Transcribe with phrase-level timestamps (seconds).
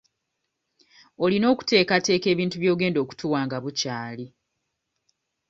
[1.23, 4.25] Olina okuteekateeka ebintu by'ogenda okutuwa nga bukyali.